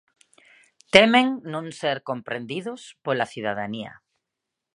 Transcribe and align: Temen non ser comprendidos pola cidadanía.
Temen 0.95 1.27
non 1.53 1.65
ser 1.79 1.97
comprendidos 2.09 2.81
pola 3.05 3.25
cidadanía. 3.33 3.93